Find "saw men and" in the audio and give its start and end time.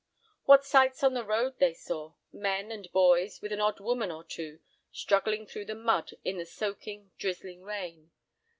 1.75-2.91